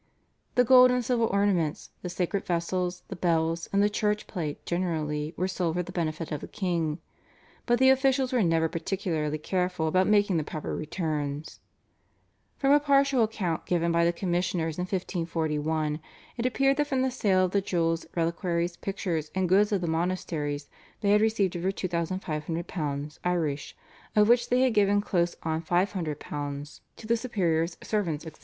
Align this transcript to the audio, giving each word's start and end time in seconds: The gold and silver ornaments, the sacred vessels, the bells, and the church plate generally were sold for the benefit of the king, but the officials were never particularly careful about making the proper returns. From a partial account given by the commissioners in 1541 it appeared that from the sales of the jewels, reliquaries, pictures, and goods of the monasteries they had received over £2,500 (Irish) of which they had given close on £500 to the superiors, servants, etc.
The 0.55 0.63
gold 0.63 0.89
and 0.89 1.05
silver 1.05 1.25
ornaments, 1.25 1.91
the 2.01 2.09
sacred 2.09 2.47
vessels, 2.47 3.03
the 3.09 3.15
bells, 3.15 3.69
and 3.71 3.83
the 3.83 3.87
church 3.87 4.25
plate 4.25 4.65
generally 4.65 5.35
were 5.37 5.47
sold 5.47 5.75
for 5.75 5.83
the 5.83 5.91
benefit 5.91 6.31
of 6.31 6.41
the 6.41 6.47
king, 6.47 6.97
but 7.67 7.77
the 7.77 7.91
officials 7.91 8.33
were 8.33 8.41
never 8.41 8.67
particularly 8.67 9.37
careful 9.37 9.87
about 9.87 10.07
making 10.07 10.37
the 10.37 10.43
proper 10.43 10.75
returns. 10.75 11.59
From 12.57 12.71
a 12.71 12.79
partial 12.79 13.21
account 13.23 13.67
given 13.67 13.91
by 13.91 14.03
the 14.03 14.11
commissioners 14.11 14.79
in 14.79 14.85
1541 14.85 15.99
it 16.35 16.47
appeared 16.47 16.77
that 16.77 16.87
from 16.87 17.03
the 17.03 17.11
sales 17.11 17.45
of 17.45 17.51
the 17.51 17.61
jewels, 17.61 18.03
reliquaries, 18.15 18.77
pictures, 18.77 19.29
and 19.35 19.47
goods 19.47 19.71
of 19.71 19.81
the 19.81 19.87
monasteries 19.87 20.67
they 21.01 21.11
had 21.11 21.21
received 21.21 21.55
over 21.55 21.69
£2,500 21.71 23.19
(Irish) 23.23 23.75
of 24.15 24.27
which 24.27 24.49
they 24.49 24.61
had 24.63 24.73
given 24.73 24.99
close 24.99 25.35
on 25.43 25.61
£500 25.61 26.79
to 26.97 27.05
the 27.05 27.15
superiors, 27.17 27.77
servants, 27.83 28.25
etc. 28.25 28.39